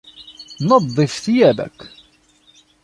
نَظِّفْ 0.61 1.21
ثِيابَكَ. 1.25 1.87